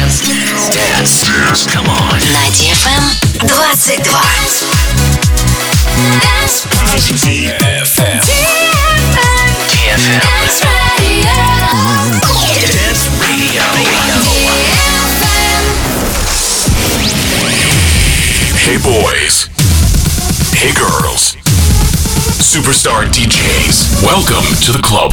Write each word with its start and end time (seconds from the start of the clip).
Dance. 0.00 0.24
Dance. 0.72 1.28
Dance. 1.28 1.66
Come 1.66 1.84
on. 1.84 2.16
На 2.32 2.48
DFM 2.56 3.04
22. 3.46 4.00
Dance. 6.20 6.64
DFM. 7.20 8.24
DFM. 9.68 10.24
Dance 10.32 10.64
Radio. 10.88 11.36
Dance 12.64 13.04
Radio. 13.20 13.60
DFM. 14.24 15.64
Hey 18.56 18.78
boys. 18.80 19.52
Hey 20.56 20.72
girls. 20.72 21.36
Superstar 22.40 23.04
DJs. 23.04 24.02
Welcome 24.02 24.48
to 24.64 24.72
the 24.72 24.80
club. 24.82 25.12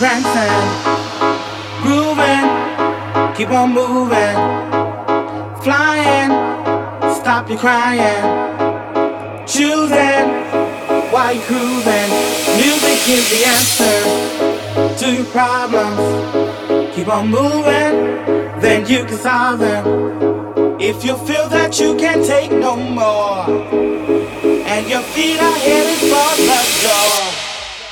prancing, 0.00 0.56
grooving, 1.82 2.48
keep 3.36 3.50
on 3.50 3.68
moving, 3.74 4.36
flying, 5.60 6.30
stop 7.20 7.46
your 7.50 7.58
crying, 7.58 8.24
choosing 9.46 10.24
while 11.12 11.34
you're 11.34 11.44
cruising. 11.44 12.10
Music 12.56 13.00
is 13.16 13.24
the 13.32 13.40
answer 13.54 13.98
to 15.00 15.12
your 15.16 15.26
problems. 15.26 16.96
Keep 16.96 17.08
on 17.08 17.28
moving, 17.28 17.94
then 18.62 18.86
you 18.86 19.04
can 19.04 19.18
solve 19.18 19.58
them. 19.58 20.80
If 20.80 21.04
you 21.04 21.14
feel 21.28 21.46
that 21.50 21.78
you 21.78 21.94
can't 21.96 22.24
take 22.24 22.52
no 22.52 22.74
more, 22.74 23.44
and 24.64 24.88
your 24.88 25.02
feet 25.12 25.38
are 25.38 25.58
headed 25.58 25.98
for 26.10 26.30
the 26.48 26.60
door. 26.88 27.19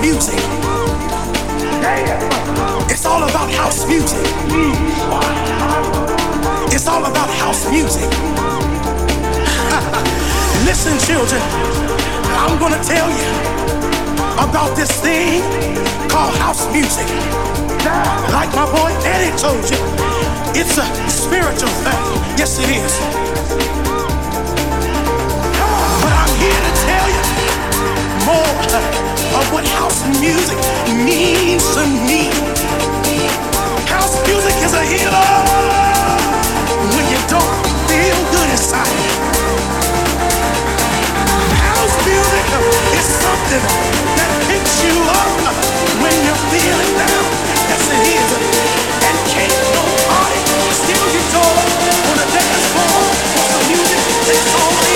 Music. 0.00 0.40
It's 2.88 3.04
all 3.04 3.22
about 3.22 3.50
house 3.50 3.86
music. 3.86 4.24
It's 6.72 6.86
all 6.88 7.04
about 7.04 7.28
house 7.28 7.70
music. 7.70 8.08
Listen, 10.64 10.98
children, 11.06 11.42
I'm 12.32 12.58
gonna 12.58 12.82
tell 12.82 13.08
you 13.10 13.28
about 14.40 14.74
this 14.76 14.90
thing 15.00 15.42
called 16.08 16.34
house 16.36 16.64
music. 16.72 17.06
Like 18.32 18.50
my 18.54 18.66
boy 18.72 18.92
Eddie 19.04 19.36
told 19.36 19.64
you, 19.68 19.78
it's 20.54 20.78
a 20.78 20.86
spiritual 21.10 21.74
thing. 21.84 22.00
Yes, 22.38 22.58
it 22.58 22.70
is. 22.70 22.94
But 26.02 26.12
I'm 26.22 26.34
here 26.40 26.62
to 26.68 26.72
tell 26.88 27.06
you 27.16 27.24
more 28.24 29.19
of 29.34 29.52
what 29.52 29.66
house 29.78 30.02
music 30.18 30.58
means 31.06 31.62
to 31.74 31.86
me. 32.08 32.26
House 33.86 34.18
music 34.26 34.56
is 34.66 34.74
a 34.74 34.82
healer 34.82 35.30
when 36.94 37.04
you 37.12 37.20
don't 37.30 37.54
feel 37.86 38.18
good 38.34 38.48
inside. 38.50 38.98
House 41.62 41.96
music 42.02 42.46
is 42.98 43.06
something 43.22 43.64
that 44.18 44.30
picks 44.50 44.74
you 44.82 44.96
up 44.98 45.30
when 46.02 46.14
you're 46.26 46.44
feeling 46.50 46.92
down. 46.98 47.24
Yes, 47.70 47.82
it 47.86 48.02
is. 48.10 48.30
And 49.06 49.16
can't 49.30 49.54
nobody 49.78 50.40
steal 50.74 51.06
your 51.14 51.26
joy 51.30 51.60
on 52.10 52.16
the 52.18 52.28
dance 52.34 52.66
floor. 52.74 52.98
The 53.46 53.60
music 53.70 54.02
that's 54.26 54.54
only. 54.58 54.89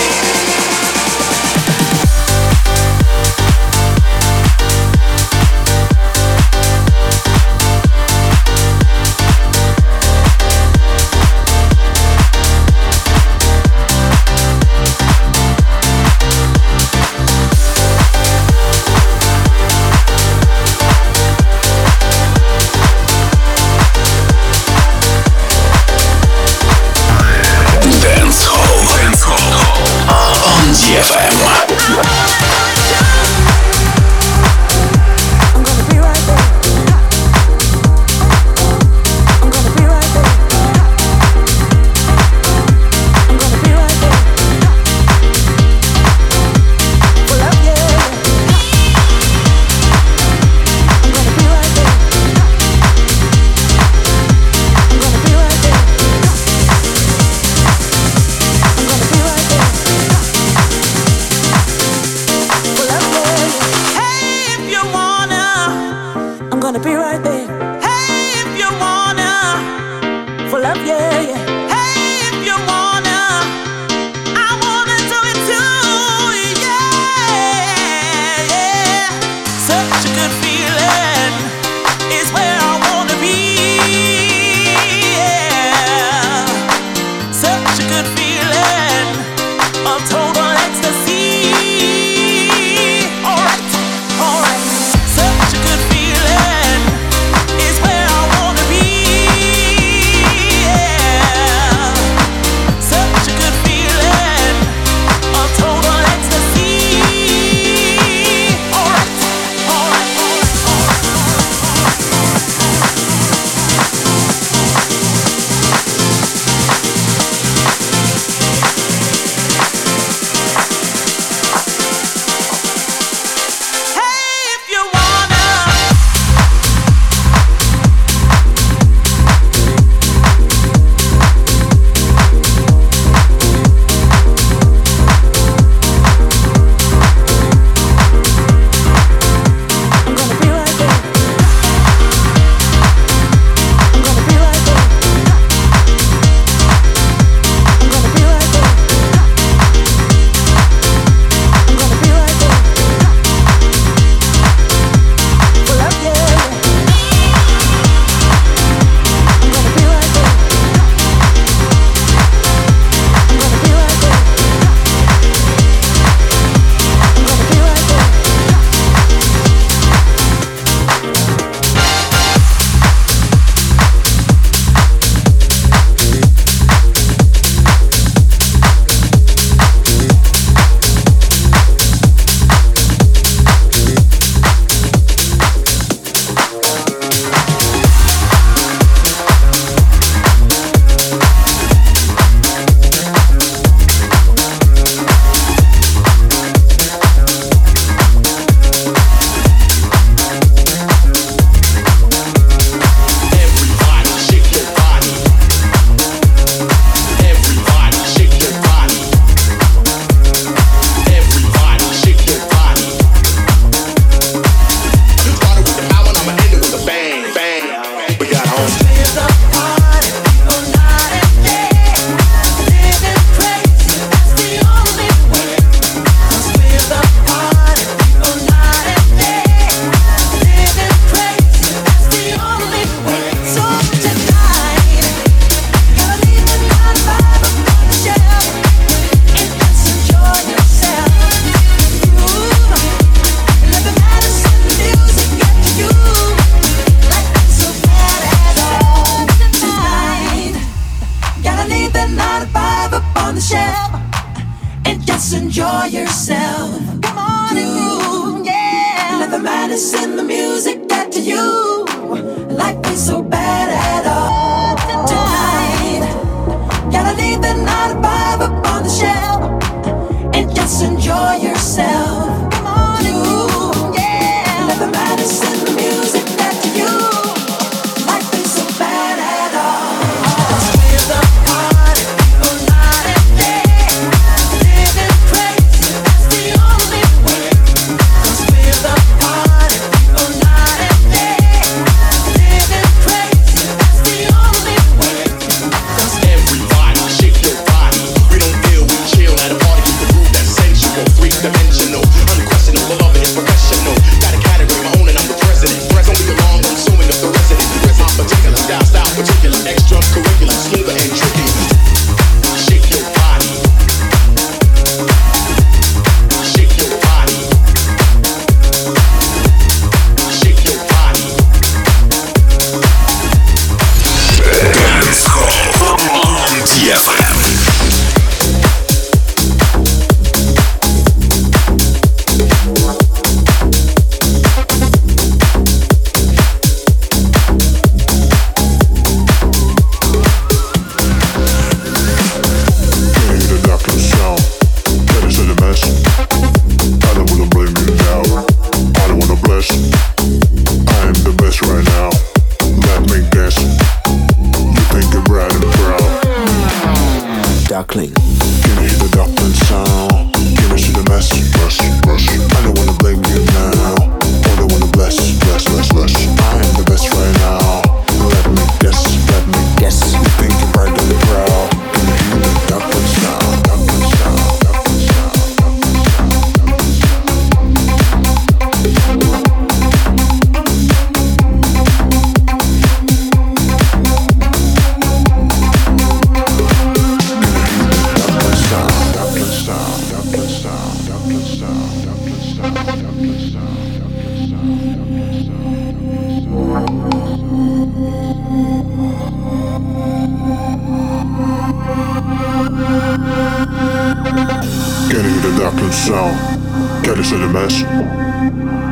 mess. 407.55 407.85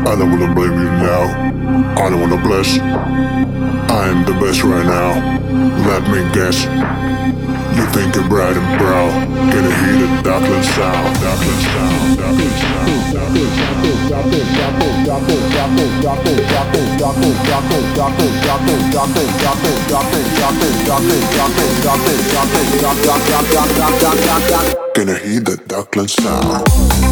I 0.06 0.14
don't 0.14 0.30
wanna 0.30 0.54
blame 0.54 0.78
you 0.78 0.90
now. 1.02 1.24
I 1.98 2.08
don't 2.08 2.20
wanna 2.20 2.40
bless. 2.40 2.78
I 2.78 4.06
am 4.06 4.24
the 4.24 4.34
best 4.38 4.62
right 4.62 4.86
now. 4.86 5.10
Let 5.90 6.02
me 6.06 6.22
guess. 6.32 6.62
You 7.76 7.84
think 7.90 8.14
you're 8.14 8.28
bright 8.28 8.56
and 8.56 8.78
brow. 8.78 9.10
Can 9.50 9.64
you 9.66 9.74
hear 9.82 9.96
the 10.02 10.08
Dublin 10.22 10.62
sound? 10.62 11.10
Dublin 11.24 11.58
sound. 11.66 12.18
Dublin 12.22 12.52
sound. 12.62 12.86
Can 24.94 25.08
you 25.08 25.14
hear 25.16 25.40
the 25.40 25.56
Dublin 25.66 26.06
sound? 26.06 27.11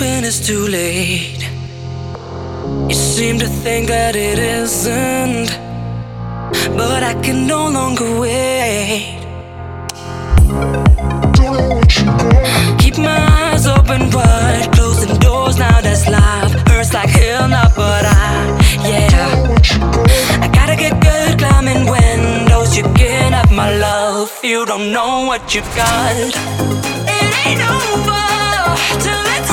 when 0.00 0.24
it's 0.24 0.46
too 0.46 0.66
late? 0.68 1.42
You 2.88 2.94
seem 2.94 3.38
to 3.38 3.46
think 3.46 3.88
that 3.88 4.14
it 4.16 4.38
isn't, 4.38 5.48
but 6.76 7.02
I 7.02 7.14
can 7.22 7.46
no 7.46 7.68
longer 7.68 8.20
wait. 8.20 9.18
Keep 12.78 12.98
my 12.98 13.20
eyes 13.42 13.66
open 13.66 14.10
wide, 14.10 14.68
closing 14.72 15.16
doors 15.18 15.58
now. 15.58 15.80
That's 15.80 16.08
life. 16.08 16.52
Hurts 16.68 16.92
like 16.94 17.10
hell 17.10 17.48
now, 17.48 17.68
but 17.74 18.04
I, 18.04 18.58
yeah. 18.84 19.58
I 20.44 20.48
gotta 20.52 20.76
get 20.76 21.00
good 21.00 21.38
climbing 21.38 21.90
windows. 21.90 22.76
You 22.76 22.84
can't 22.94 23.34
have 23.34 23.50
my 23.52 23.76
love. 23.76 24.30
You 24.42 24.64
don't 24.66 24.92
know 24.92 25.26
what 25.26 25.54
you 25.54 25.62
got. 25.74 26.14
It 26.16 27.32
ain't 27.46 27.62
over 27.76 28.28
till 29.04 29.24
it's 29.36 29.47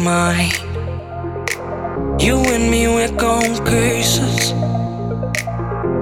mind. 0.00 0.58
You 2.20 2.36
and 2.54 2.70
me, 2.70 2.86
we're 2.86 3.16
going 3.16 3.54
cases 3.64 4.52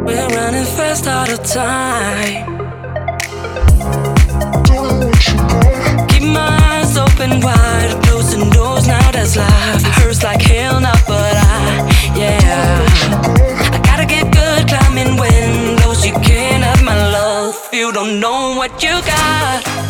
We're 0.07 0.29
running 0.29 0.69
fast 0.77 1.07
out 1.07 1.31
of 1.31 1.43
time. 1.45 2.59
Keep 6.09 6.23
my 6.23 6.59
eyes 6.71 6.97
open 6.97 7.41
wide 7.41 7.99
Closing 8.05 8.51
doors, 8.51 8.87
now 8.87 9.11
that's 9.11 9.37
life. 9.37 9.83
Hurts 9.99 10.23
like 10.23 10.43
hell 10.43 10.81
now, 10.81 10.99
but 11.07 11.35
I, 11.37 12.13
yeah. 12.17 12.87
I 13.75 13.81
gotta 13.85 14.07
get 14.07 14.33
good 14.33 14.69
climbing 14.69 15.17
windows 15.19 16.07
You 16.07 16.13
can't 16.15 16.63
have 16.63 16.83
my 16.85 16.97
love. 17.11 17.57
You 17.73 17.93
don't 17.93 18.21
know 18.21 18.55
what 18.57 18.83
you 18.83 18.91
got 19.03 19.88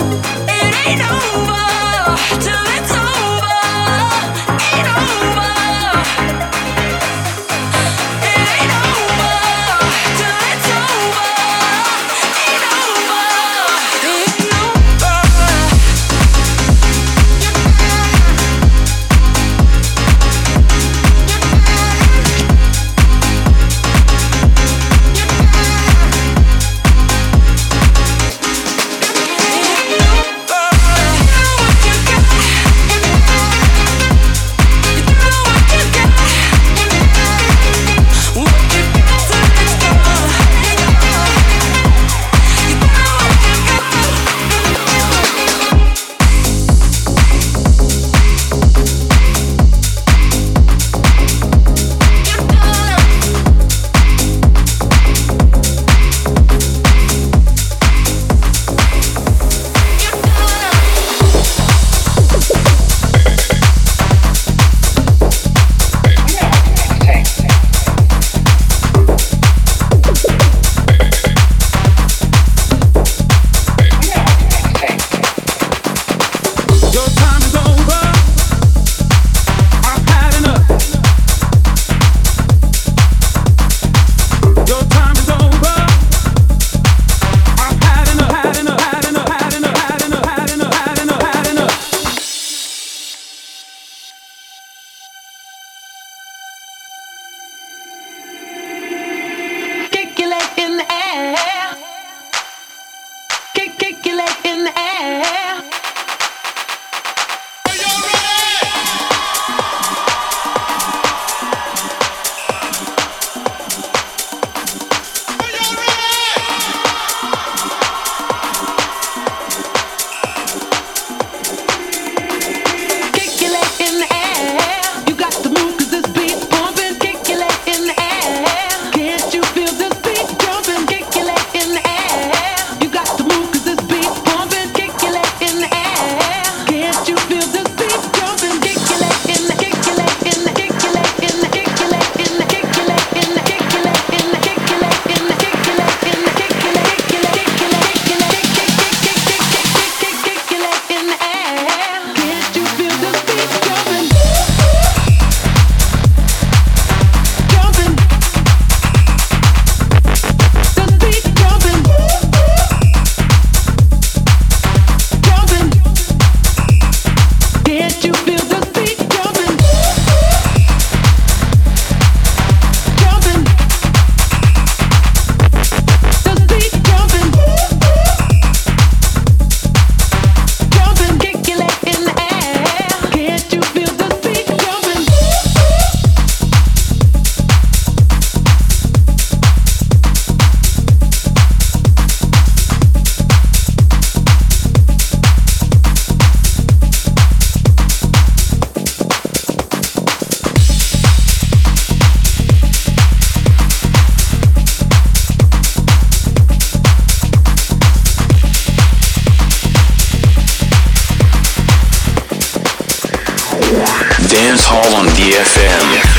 Dance 214.38 214.66
Hall 214.66 214.94
on 214.94 215.06
DFM. 215.16 216.17